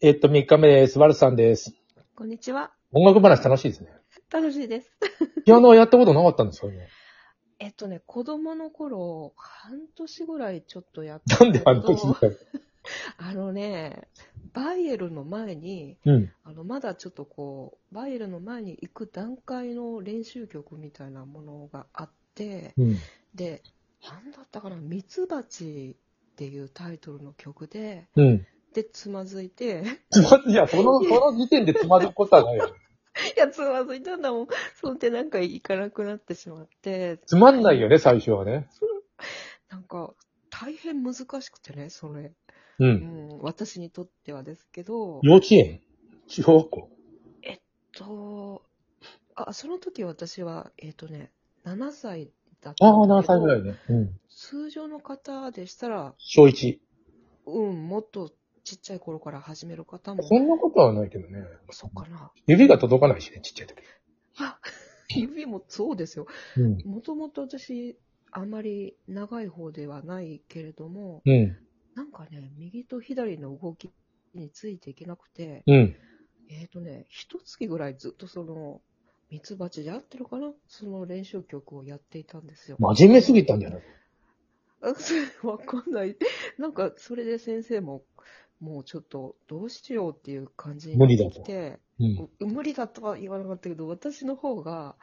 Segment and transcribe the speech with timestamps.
[0.00, 0.98] えっと、3日目です。
[0.98, 1.74] ワルさんです。
[2.14, 2.72] こんにちは。
[2.92, 3.90] 音楽話楽しいですね。
[4.32, 4.90] 楽しいです。
[5.44, 6.68] ピアノはやったことなかったんですか？
[6.68, 6.88] ね。
[7.58, 12.36] えっとね、子供の頃、半年ぐらいちょっとやったなんで半年ぐらい？
[13.18, 14.08] あのね、
[14.54, 16.32] バイエルの前に、うん。
[16.44, 22.96] あの、まだちょっとこう、バイエルの前に行く段階の練習曲みたいなものがあって、うん。
[23.34, 23.62] で、
[24.02, 25.98] なんだったかな、ミツバチ
[26.32, 28.46] っていうタイトルの曲で、うん。
[28.74, 32.68] で、つまずいて、つま、いや、その、その時点でつまずくことはないよ。
[33.36, 34.46] いや、つまずいたんだもん。
[34.80, 38.68] そんでなんか行かなくなってしまって、つまんないよね、最初はね。
[39.68, 40.14] なんか、
[40.50, 42.32] 大変難しくてね、それ。
[42.78, 42.84] う。
[42.84, 45.80] うんん、私にとってはですけど、幼稚園？
[46.28, 46.88] 小学校？
[47.92, 48.62] と、
[49.34, 51.32] あ、その時私は、えっ、とね、
[51.64, 52.30] 7歳
[52.60, 53.74] だったああ、んだ何けど歳ぐらいね。
[53.88, 54.20] うん。
[54.28, 56.78] 通常の方でしたら、小1。
[57.46, 58.30] うん、もっと
[58.70, 61.42] ちっちゃい頃から始める方も、そんなことはないけどね。
[61.70, 62.30] そっかな。
[62.46, 63.82] 指が届かないしね、ちっちゃい時。
[64.38, 64.60] あ、
[65.08, 66.26] 指もそうですよ。
[66.56, 66.78] うん。
[66.84, 67.98] もともと私、
[68.30, 71.56] あまり長い方ではないけれども、うん。
[71.96, 73.90] なんかね、右と左の動き
[74.34, 75.96] についていけなくて、うん。
[76.48, 78.80] えっ、とね、一月ぐらいずっとその、
[79.30, 80.52] ミツバチで合ってるかな？
[80.68, 82.76] その練習曲をやっていたんですよ。
[82.78, 83.82] 真面目すぎたんじゃない？
[85.42, 86.16] わかんない。
[86.58, 88.02] なんか、それで先生も、
[88.60, 92.28] もうちょっと、どうしようっていう感じになってきて、うん。
[92.40, 94.96] う無理だとは言わなかったけど、私の方が、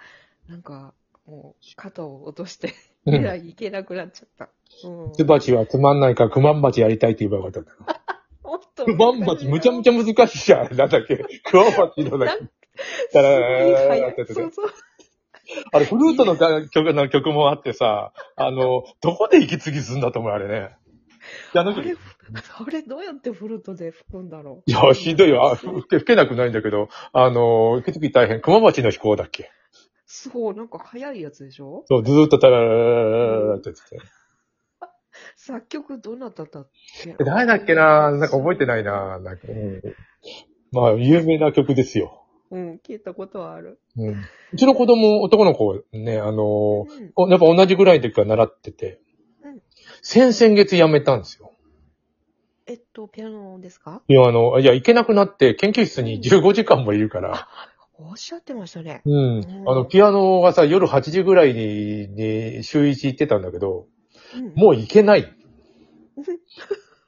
[0.48, 0.94] なんか、
[1.26, 2.74] もう、肩を落として、うん
[3.08, 4.50] 未来行けなくなっちゃった。
[4.86, 5.14] うん。
[5.14, 7.72] ツバチはつまんないからクマンバチやりたいって言えばよかったんだ。
[8.44, 10.76] もっとクマンバチむちゃむちゃ難しいじゃん。
[10.76, 11.16] なんだっけ。
[11.46, 12.44] クマンバチのだって
[13.14, 14.74] やつねそうそう。
[15.72, 20.76] あれ、フルートの楽曲の曲もあってさ、あの、どこで息継ぎするんだと思う、あれね。
[21.54, 21.82] ピアノ曲。
[21.82, 21.96] あれい、
[22.60, 24.72] あれどうやってフルートで吹くんだろう。
[24.72, 25.52] や、ひどいよ。
[25.52, 28.42] あ、吹け、吹けなくないんだけど、あの、息継ぎ大変。
[28.42, 29.52] クマバチの飛行だっけ
[30.06, 31.84] そう、なんか早いやつでしょ？
[31.88, 33.98] そう、ずーっとタララララララってやってて。
[35.36, 36.70] 作曲どなただっ
[37.04, 37.10] け？
[37.20, 38.12] え誰だっけな？
[38.12, 39.82] なんか覚えてないななんか、うん、
[40.72, 42.24] まあ、有名な曲ですよ。
[42.50, 43.80] うん、聞いたことはある。
[43.98, 44.16] うん。
[44.54, 49.00] うちの子供、男の子ね、あの、うんおやっぱ同じぐらいの時から習っててうん、
[50.10, 51.52] 先々月辞めたんですよ。
[52.66, 54.02] えっと、ピアノですか？
[54.08, 57.50] いや、あの、いや、行けなくなって、研究室に15時間もいるから、
[58.00, 59.02] おっしゃってましたね。
[59.06, 59.40] うん。
[59.42, 63.88] んあの、ピアノがさ、夜8時ぐらいに、に週1行ってたんだけど、
[64.36, 65.24] うんもう行けない。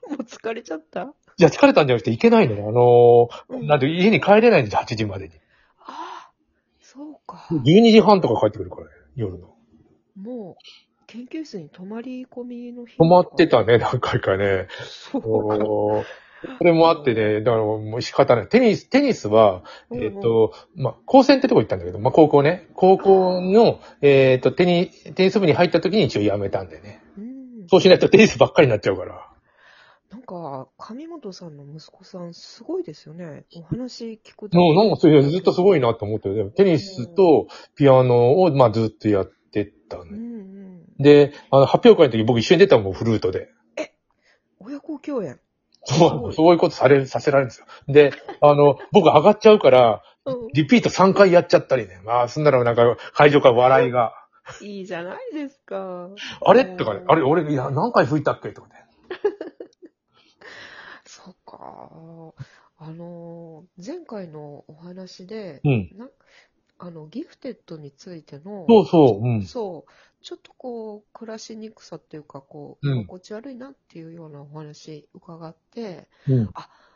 [0.10, 1.14] もう疲れちゃった？
[1.38, 3.30] いや、疲れたんじゃなくて行けないのよ。
[3.50, 5.36] あの、うんなんで家に帰れないんですよ、8時までに。
[5.86, 6.32] ああ、
[6.82, 7.48] そうか。
[7.52, 9.56] 12時半とか帰ってくるからね、夜の。
[10.18, 14.68] もう、研究室に泊まり込みの日泊まってたね、何回かね。
[15.12, 16.06] そう
[16.58, 18.48] それもあってね、だからもう仕方ない。
[18.48, 22.70] テニス、テニスは、えっ、と、まあ、高専ってとこ行ったんだけど、まあ、高校ね。
[22.76, 27.04] 高校の、えっ、と、テニ、テニス部に入った時に一応辞めたんだよね。
[27.18, 27.68] うん。
[27.68, 29.30] そうしないとテニスばっかりになっちゃうから。
[30.12, 33.44] なんか、上本さんの息子さん、すごいですよね。
[33.56, 34.58] お話聞くと。
[34.58, 36.52] もうなんかそれずっとすごいなと思ってる。
[36.56, 40.18] テニスとピアノを、まあ、ずっとやってたうんうね。
[40.18, 40.39] ん。
[41.00, 43.50] で、あの、発表会の時僕一緒に出たもん、フルートで。
[44.60, 45.40] 親子共演。
[45.86, 47.66] そう、そういうことされ、させられるんですよ。
[47.88, 48.12] で、
[48.42, 50.48] あの、僕上がっちゃうから、うん。
[50.54, 52.02] リピート3回やっちゃったりね。
[52.04, 54.14] まあ、そんなのなんか、会場から笑いが。
[54.62, 56.10] いいじゃないですか。
[56.46, 56.66] あれ？
[56.66, 58.50] とかね、あれ、俺、いや、何回吹いたっけ？
[58.50, 58.74] とかね。
[61.06, 62.34] そっか。
[62.82, 65.90] あのー、前回のお話で、うん。
[65.96, 66.10] な
[66.80, 69.46] あの、ギフテッドについての、そうそう、うん。
[69.46, 69.92] そう
[70.24, 76.50] ちょっとこう、暮らしにくさっていうか、こう、うん心地悪いなっていうようなお話伺って、うん。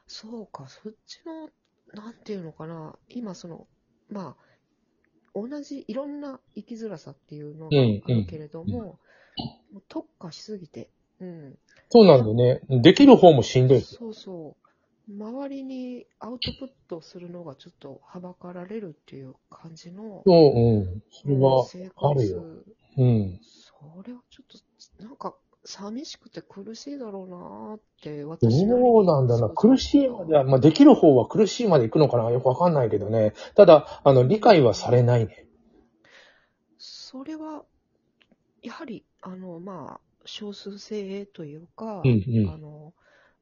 [0.08, 1.50] そうか、そっちの、
[1.94, 3.68] なんていうのかな、今その、
[4.10, 4.54] まあ、
[5.34, 9.00] 同じいろんな生きづらさっていうのがあるけれども、
[9.72, 10.90] もう特化しすぎて、
[11.20, 11.56] うん。
[11.90, 12.62] そうなんだよね。
[12.82, 14.00] できる方もしんどいですよ。
[14.00, 14.63] そうそう。
[15.10, 21.04] 周りにアウトプットするのがちょっとはばかられるっていう感じの、そう、うん。
[21.12, 22.76] それは、生あるよ活。
[22.98, 23.40] うん。
[23.42, 25.36] それはちょっと、なんか、
[25.66, 29.50] 寂しくて苦しいだろうなーって、私そうなんだな。
[29.50, 33.34] 苦しいまでは、まあ、できる方は苦しいまで行くのかなよくわかんないけどね。
[33.56, 35.48] ただ、あの、理解はされないね。
[36.78, 37.64] それは、
[38.62, 42.94] やはり、あの、まあ、少数精鋭というか、うんうんあの、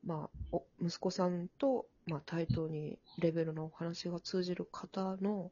[0.05, 5.51] まあ、お息子さんと、まあ、対等にレベルのお話が通じる方の、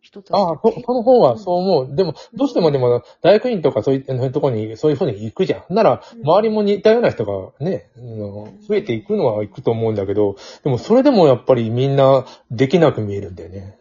[0.00, 1.96] 人たちああ、そ、その方がそう思う。
[1.96, 5.74] でも、どうしてもでも、大学院とかそういったところに、そういうふうに行くじゃん。
[5.74, 13.76] なら、周りも似たような人がね、増えていくのは行くと思うんだけど、でもそれでもやっぱりみんなできなく見えるんだよね。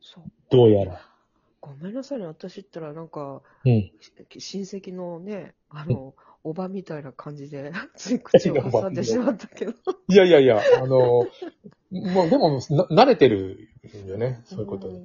[0.00, 0.24] そう。
[0.50, 1.00] どうやら。
[1.60, 3.90] ごめんなさいね、私ったらなんか、うん。
[4.38, 9.72] 親戚のね、あの、おばみたいな感じで、 つい口を挟んでしまったけど。
[10.08, 11.26] いやいやいや、あの、も
[11.90, 13.68] うでも、慣れてる
[14.06, 15.00] よね、そういうことに。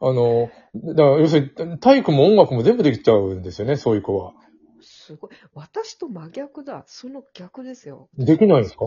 [0.00, 4.34] あの、だから要するに、体育も音楽も全部できちゃうんですよね、そういう子は。
[4.80, 5.30] すごい。
[5.54, 6.84] 私と真逆だ。
[6.86, 8.08] その逆ですよ。
[8.18, 8.86] できないんですか？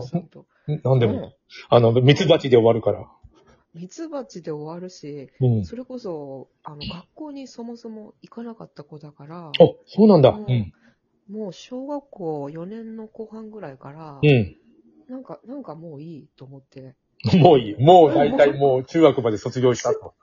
[0.84, 1.32] なんでも、うん、
[1.70, 3.08] あの、蜜蜂で終わるから。
[3.74, 9.48] 蜜蜂で終わるし、うん、それこそ、あの、学校にそもそも行かなかった子だから。
[9.48, 9.52] あ、
[9.86, 10.30] そうなんだ。
[10.30, 10.72] うん。
[11.28, 14.56] もう小学校4年の後半ぐらいから、うん。
[15.08, 16.94] なんか、なんかもういいと思って。
[17.34, 17.76] もういい。
[17.82, 20.14] もう大体 もう中学まで卒業したと。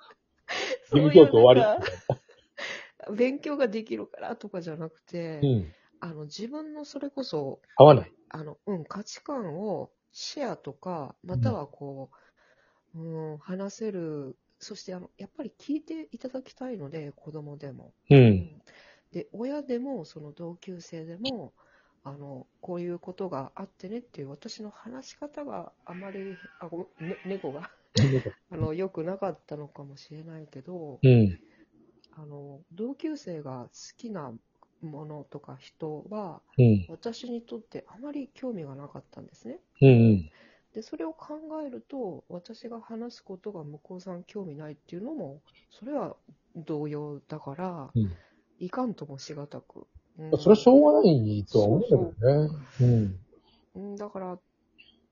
[0.91, 3.15] 義務教育終わり。
[3.15, 8.11] 勉強ができるからとかじゃなくて、うん、あの、自分のそれこそ、合わない。
[8.29, 12.09] あの、うん、価値観をシェアとか、またはこ
[12.95, 17.93] う、うん、うん、話せる、そしてあの、やっぱり聞いていただきたいので、子供でも。
[18.09, 18.61] うん。
[19.11, 21.53] で、親でも、その同級生でも、
[22.03, 27.71] あの、こういうことがあってねっていう私の話し方があまり、あ、ごめん、ね、猫が
[28.51, 31.39] あの、良くなかったのかもしれないけど、うん、
[32.13, 34.33] あの、同級生が好きな
[34.81, 39.59] ものとか人は、うん、私にとってあまり興味がなかったんですね。
[39.81, 40.31] うんうん、
[40.73, 45.41] で、それを考えると、私が話すことが向こうさん興味ないっていうのも、
[45.71, 46.15] それは
[46.55, 48.11] 同様だから、うん、
[48.59, 49.87] いかんともしがたく。
[50.17, 52.47] うん、それはしょうがないとは思うんだけどね。
[52.47, 53.19] そうそう
[53.75, 54.39] うん、だから、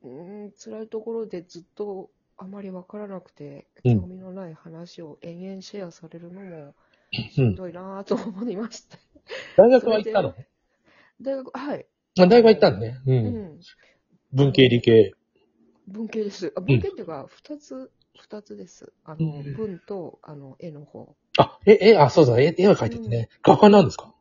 [0.04, 6.74] うん、辛いところでずっとあまりわからなくて、興味のない話を延々シェアされるのも、
[7.12, 8.98] しんどいなぁと思いました。
[9.58, 10.34] 大学は行ったの？
[11.22, 11.86] 大学、はい。
[12.20, 13.02] あ、大学行ったんね。
[13.06, 13.16] うん。
[13.16, 13.60] うん、
[14.32, 15.14] 文系、理系。
[15.88, 16.54] 文系です。
[16.56, 18.94] あ文系っていうか、二つ、二つです。
[19.04, 21.16] あの、うん、文と、あの、絵の方。
[21.38, 23.30] あ、え、え、あ、そうだ、絵、絵が描いててね。
[23.44, 24.14] 画家なんですか？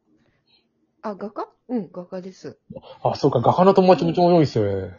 [1.03, 1.49] あ、画家？
[1.69, 2.59] うん、画家です。
[3.03, 4.97] あ、そうか、画家の友達も多いですよね。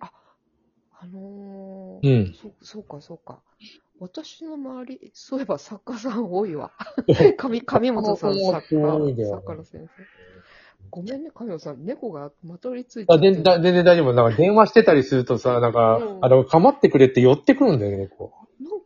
[0.00, 0.12] あ、
[1.00, 2.34] あのー、うん。
[2.34, 3.40] そ、そうか、そうか。
[4.00, 6.72] 私の周り、そういえば作家さん多いわ。
[7.06, 10.04] 上、 上本さん作家、作家の先生。
[10.90, 11.84] ごめんね、上本さん。
[11.84, 14.12] 猫がまとりついてあ、全然、全然大丈夫。
[14.12, 18.32] なんか電話してたりするとさ、なんか、うん、あの、かまってくれって寄ってくるんだよね、猫。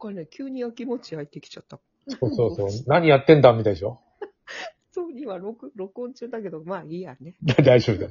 [0.04, 1.80] なんかね、急に焼きもち焼いてきちゃった。
[2.20, 2.68] そうそうそう。
[2.86, 4.00] 何やってんだみたいでしょ？
[4.92, 7.34] そう、今録、録音中だけど、まあいいやね。
[7.64, 8.08] 大丈夫だ。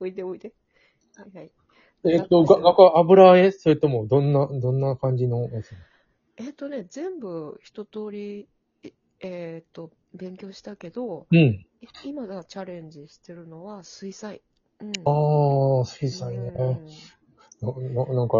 [0.00, 0.54] お いでおいで。
[1.16, 1.52] はいはい。
[2.04, 3.50] えっと、が、が、油絵？
[3.50, 5.72] それとも、どんな、どんな感じのやつ
[6.36, 8.48] えっ、とね、全部一通り、
[9.20, 11.66] えっ、と、勉強したけど、うん。
[12.04, 14.42] 今だチャレンジしてるのは水彩。
[14.80, 16.52] うん、ああ、水彩ね。
[17.60, 17.72] な
[18.14, 18.36] なんか、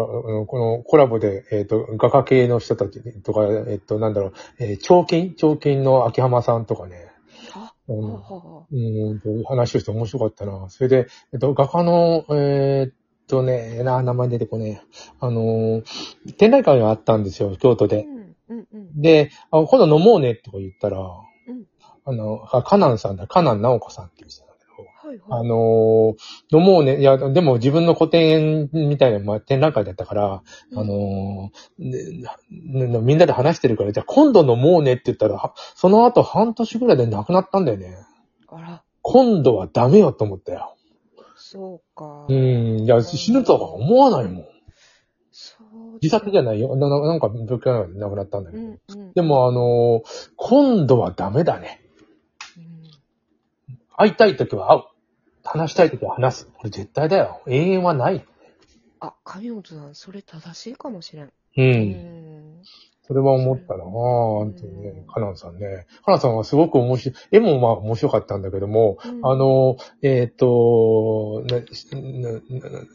[0.47, 5.33] このコラボで、えっ、ー、と、画家系の人たちとか、えっ、ー、と、なんだろう、えー、彫金？
[5.35, 7.07] 彫金の秋浜さんとかね。
[7.53, 10.69] あ、うん、うん、話をして面白かったな。
[10.69, 12.93] それで、えっと、画家の、えー、っ
[13.27, 14.81] とね、な、名前出てこね
[15.19, 15.83] あの
[16.37, 18.05] 展覧会があったんですよ、京都で。
[18.05, 21.65] うんうんうん、で、あ今度飲もうねとか言ったら、うん、
[22.05, 24.48] あの、カナンさんだ、カナン直子さんっていう人
[25.09, 37.97] はいはい、あのー、飲もうね、いや、でも自分の個展みたいな、まあ、展覧会だったから、うん、あのー、みんなで話してるから、じゃあ今度飲もうねって言ったら、その後半年ぐらいで亡くなったんだよね。
[38.47, 38.83] あら。
[39.01, 40.75] 今度はダメよと思ったよ。
[41.35, 42.25] そうか。
[42.29, 44.45] うん、いや、死ぬとは思わないもん。
[46.03, 46.75] 自殺じゃないよ。
[46.75, 48.63] ななんか病気が亡くなったんだけど。
[48.63, 51.81] うんうん、でも、あのー、今度はダメだね。
[52.57, 54.83] うん、会いたいときは会う。
[55.51, 56.45] 話したいときは話す。
[56.45, 57.41] これ絶対だよ。
[57.47, 58.23] 永遠はない。
[58.99, 61.31] あ、上本さん、それ正しいかもしれん。
[61.57, 61.65] うん。
[61.65, 62.61] うん
[63.09, 65.87] それは思ったなぁ、本当にね、カナンさんね。
[66.05, 71.43] カナンさんはすごく面白い、絵もまあ面白かったんだけども、うん、あの、えっ、ー、と、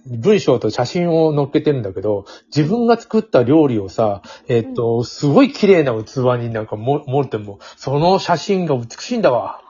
[0.06, 9.63] 文章と写真を載っけてるんだけど、自分が作った料理をさ、えっ、ー、と、すごい綺麗な器になんかも持っても、その写真が美しいんだわ。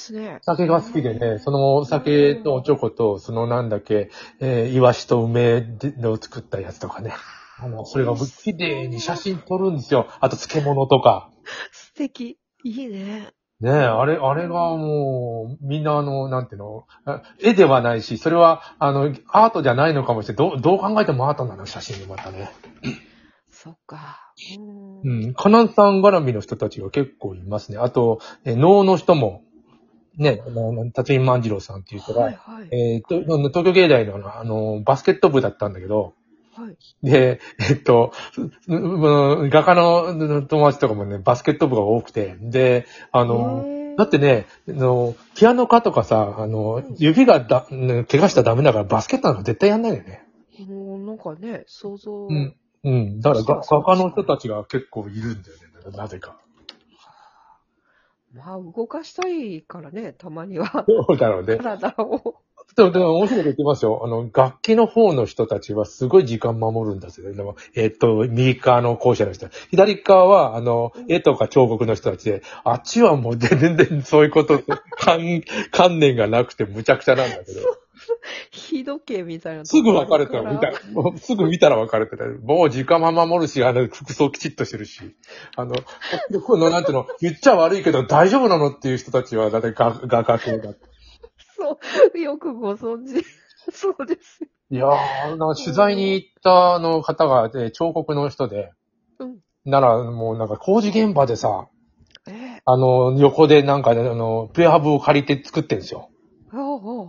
[0.00, 0.38] ですね。
[0.42, 5.64] 酒が好きでね、そのお酒とおチョコと、そのなんだっけ、えー、イワシと梅
[6.04, 7.12] を作ったやつとかね。
[7.58, 10.08] あの、それが綺麗に写真撮るんですよ。
[10.20, 11.30] あと漬物とか。
[11.72, 12.38] 素敵。
[12.64, 13.28] いいね。
[13.60, 16.86] ねえ、あれ、あれがもう、みんなあの、なんていうの、
[17.42, 20.50] 絵ではないし、それは、あの、アートじゃないのかもしれない。
[20.50, 22.50] どう、どう考えてもアートなの、写真でまたね。
[23.50, 24.32] そっか。
[25.04, 25.24] うん。
[25.24, 25.34] うん。
[25.34, 27.76] カナンさん絡みの人たちが結構いますね。
[27.76, 29.42] あと、え能の人も、
[30.16, 36.14] ね、あの、辰巳万次郎さんっていう人が、はいはい、えー、と、東京芸大のあの、バスケット部だったんだけど、
[36.54, 36.76] はい。
[37.02, 38.12] で、えっと、
[38.68, 43.64] 画家の友達とかもね、バスケット部が多くて、で、あの、
[43.96, 50.26] だってね、あの、ピアノ科とかさ、あの、指がだ、怪我したらダメだからバスケットなんか絶対やんないよね。
[50.68, 52.26] もうなんかね、想像。
[52.26, 52.54] うん。
[52.84, 53.20] うん。
[53.20, 55.56] だから画家の人たちが結構いるんだよ
[55.90, 56.36] ね、なぜか。
[58.32, 60.84] まあ、動かしたいからね、たまには。
[60.86, 61.56] そうだろうね。
[61.56, 62.36] 体を。
[62.76, 64.02] でも、でも面白いこと言ってますよ。
[64.04, 67.32] あの、楽器の方の人たちはすごい時間守るんですよ。
[67.32, 69.48] でも、えっ、と、右側の校舎の人。
[69.70, 74.62] 左側は、あの、絵とか彫刻の人たちで、あっちはもう全然そういうこと、
[74.96, 77.60] 観、観念がなくてむちゃくちゃなんだけど。
[78.50, 79.64] 日時計みたいな。
[79.64, 80.72] すぐ分かれてるみたい。
[80.92, 82.40] もうすぐ見たら分かれてる。
[82.42, 85.16] もう時間も守るし、あの、服装きちっとしてるし。
[85.56, 85.74] あの、
[86.46, 90.74] この、なんていうの、 言っちゃ悪いけど大丈夫なのっていう人たちは、だって画、画家系だ。
[91.56, 91.78] そ
[92.14, 93.24] う、よくご存知。
[93.72, 94.44] そうです。
[94.70, 98.72] いやー、な取材に行ったの方が、で、彫刻の人で、
[99.18, 99.38] うん。
[99.64, 101.68] なら、もうなんか工事現場でさ、
[102.28, 106.09] ええあの、横でなんか、ね、あの、プレハブを借りて作ってんですよ。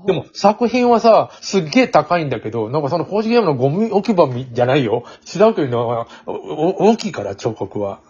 [0.06, 5.04] でも、作品はさ、すっげえ高いんだけど、なんかその工事現場のゴミ置き場じゃないよ。
[5.36, 8.02] 違うというのは、大きいから、彫刻は。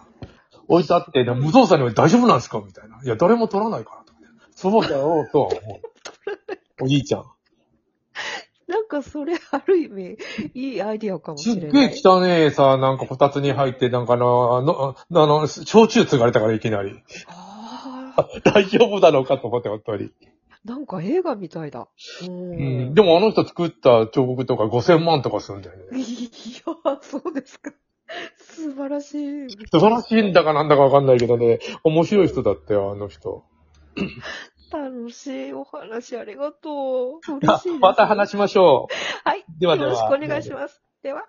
[0.68, 2.62] 置いてあって、無造作に大丈夫なんですか？
[2.64, 3.00] みたいな。
[3.02, 4.12] いや、誰も取らないからと。
[4.54, 6.84] そうだよ、とは思う。
[6.84, 7.24] おじいちゃん。
[8.68, 10.18] なんかそれある意味、
[10.54, 11.62] いいアイディアかもしれない。
[11.62, 16.94] すっげえ汚ねえさ、なんかこたつに入って、なんかの、あの、あの、焼酎継がれたからいきなり。
[18.44, 20.10] 大丈夫だろうかと思って、本当に。
[20.64, 21.88] なんか映画みたいだ。
[22.28, 22.94] うん。
[22.94, 25.98] でもあの人作った彫刻とか5000万とかするんだよね。
[25.98, 27.72] いや、そうですか。
[28.38, 29.50] 素晴らしい。
[29.70, 33.44] 素晴らしいんだかなんだかわかんないけどね、面白い人だったよ、あの人。
[34.72, 37.36] 楽しいお話ありがとう。
[37.40, 39.28] 嬉しいです、また話しましょう。
[39.28, 39.44] はい。
[39.58, 39.92] ではでは。
[39.92, 40.82] よろしくお願いします。
[41.02, 41.26] では。